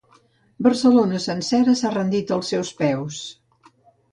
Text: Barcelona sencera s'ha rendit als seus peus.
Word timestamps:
Barcelona 0.67 1.19
sencera 1.27 1.75
s'ha 1.81 1.91
rendit 1.99 2.33
als 2.39 2.51
seus 2.55 2.73
peus. 2.81 3.21